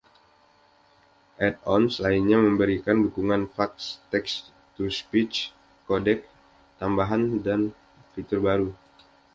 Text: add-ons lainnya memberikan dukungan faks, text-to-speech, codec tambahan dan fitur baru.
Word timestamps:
add-ons 1.45 1.93
lainnya 2.05 2.37
memberikan 2.45 2.97
dukungan 3.05 3.43
faks, 3.55 3.85
text-to-speech, 4.13 5.35
codec 5.87 6.19
tambahan 6.81 7.23
dan 7.45 7.61
fitur 8.17 8.39
baru. 8.47 8.69